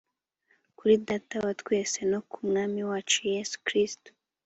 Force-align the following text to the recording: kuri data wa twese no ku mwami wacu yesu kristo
kuri 0.77 0.93
data 1.07 1.35
wa 1.45 1.53
twese 1.61 1.99
no 2.11 2.19
ku 2.29 2.37
mwami 2.47 2.81
wacu 2.89 3.19
yesu 3.33 3.55
kristo 3.67 4.09